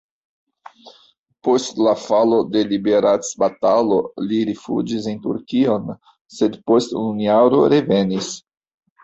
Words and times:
Post 1.47 1.81
la 1.87 1.91
falo 2.03 2.39
de 2.55 2.63
liberecbatalo 2.71 3.99
li 4.31 4.41
rifuĝis 4.51 5.11
en 5.13 5.21
Turkion, 5.27 5.93
sed 6.39 6.59
post 6.73 6.99
unu 7.03 7.15
jaro 7.29 7.63
revenis. 7.77 8.33